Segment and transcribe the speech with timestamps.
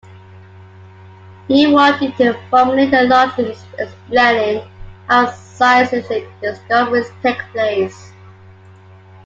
[1.47, 4.67] He wanted to formulate a logic explaining
[5.07, 8.11] how scientific discoveries take place.